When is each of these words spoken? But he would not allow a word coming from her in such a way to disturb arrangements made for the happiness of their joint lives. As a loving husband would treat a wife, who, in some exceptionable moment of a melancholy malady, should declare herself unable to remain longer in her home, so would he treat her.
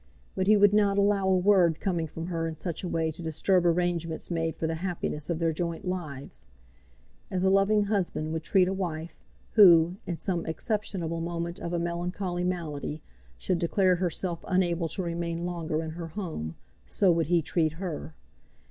But 0.33 0.47
he 0.47 0.57
would 0.57 0.73
not 0.73 0.97
allow 0.97 1.29
a 1.29 1.37
word 1.37 1.79
coming 1.79 2.07
from 2.07 2.25
her 2.25 2.47
in 2.47 2.55
such 2.55 2.83
a 2.83 2.87
way 2.87 3.11
to 3.11 3.21
disturb 3.21 3.67
arrangements 3.67 4.31
made 4.31 4.55
for 4.55 4.65
the 4.65 4.73
happiness 4.81 5.29
of 5.29 5.37
their 5.37 5.53
joint 5.53 5.85
lives. 5.87 6.47
As 7.29 7.43
a 7.45 7.51
loving 7.51 7.83
husband 7.83 8.33
would 8.33 8.41
treat 8.41 8.67
a 8.67 8.73
wife, 8.73 9.13
who, 9.51 9.97
in 10.07 10.17
some 10.17 10.43
exceptionable 10.47 11.21
moment 11.21 11.59
of 11.59 11.71
a 11.71 11.77
melancholy 11.77 12.43
malady, 12.43 13.03
should 13.37 13.59
declare 13.59 13.97
herself 13.97 14.43
unable 14.47 14.87
to 14.87 15.03
remain 15.03 15.45
longer 15.45 15.83
in 15.83 15.91
her 15.91 16.07
home, 16.07 16.55
so 16.87 17.11
would 17.11 17.27
he 17.27 17.43
treat 17.43 17.73
her. 17.73 18.11